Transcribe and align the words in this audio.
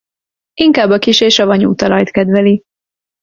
Inkább 0.53 0.89
a 0.89 0.97
kissé 0.97 1.29
savanyú 1.29 1.75
talajt 1.75 2.11
kedveli. 2.11 2.63